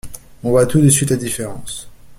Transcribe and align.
On 0.43 0.49
voit 0.49 0.65
tout 0.65 0.81
de 0.81 0.89
suite 0.89 1.11
la 1.11 1.15
différence. 1.15 1.87